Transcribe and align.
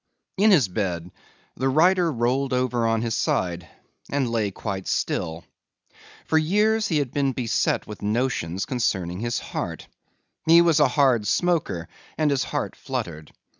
In 0.37 0.49
his 0.49 0.67
bed 0.67 1.11
the 1.55 1.69
writer 1.69 2.11
rolled 2.11 2.53
over 2.53 2.87
on 2.87 3.03
his 3.03 3.13
side 3.15 3.69
and 4.09 4.27
lay 4.27 4.49
quite 4.49 4.87
still. 4.87 5.43
For 6.25 6.39
years 6.39 6.87
he 6.87 6.97
had 6.97 7.11
been 7.11 7.33
beset 7.33 7.85
with 7.85 8.01
notions 8.01 8.65
concerning 8.65 9.19
his 9.19 9.37
heart. 9.37 9.87
He 10.47 10.59
was 10.63 10.79
a 10.79 10.87
hard 10.87 11.27
smoker 11.27 11.87
and 12.17 12.31
his 12.31 12.45
heart 12.45 12.75
fluttered. 12.75 13.31